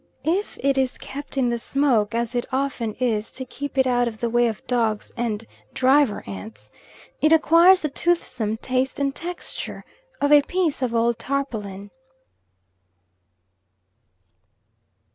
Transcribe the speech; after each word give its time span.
If 0.25 0.57
it 0.63 0.79
is 0.79 0.97
kept 0.97 1.37
in 1.37 1.49
the 1.49 1.59
smoke, 1.59 2.15
as 2.15 2.33
it 2.33 2.47
often 2.51 2.95
is 2.95 3.31
to 3.33 3.45
keep 3.45 3.77
it 3.77 3.85
out 3.85 4.07
of 4.07 4.17
the 4.17 4.31
way 4.31 4.47
of 4.47 4.65
dogs 4.65 5.11
and 5.15 5.45
driver 5.75 6.23
ants, 6.25 6.71
it 7.21 7.31
acquires 7.31 7.81
the 7.83 7.89
toothsome 7.89 8.57
taste 8.57 8.99
and 8.99 9.13
texture 9.13 9.85
of 10.19 10.31
a 10.31 10.41
piece 10.41 10.81
of 10.81 10.95
old 10.95 11.19
tarpaulin. 11.19 11.91